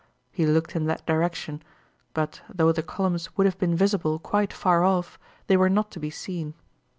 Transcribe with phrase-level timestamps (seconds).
[0.31, 1.61] He looked in that direction,
[2.15, 5.99] but though the columns would have been visible quite far off, they were not to
[5.99, 6.55] be seen.